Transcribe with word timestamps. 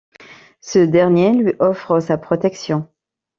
Ce 0.61 0.79
dernier 0.79 1.31
lui 1.31 1.53
offre 1.59 1.99
sa 1.99 2.17
protection. 2.17 2.89